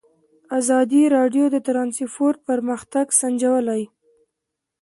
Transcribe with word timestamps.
ازادي 0.59 1.03
راډیو 1.15 1.45
د 1.51 1.57
ترانسپورټ 1.67 2.37
پرمختګ 2.49 3.05
سنجولی. 3.19 3.81